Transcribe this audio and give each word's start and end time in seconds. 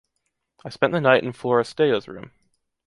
I 0.65 0.69
spent 0.69 0.93
the 0.93 0.99
night 0.99 1.23
in 1.23 1.31
Florastella’s 1.31 2.07
room. 2.07 2.31